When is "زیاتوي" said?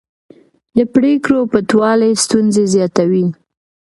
2.73-3.25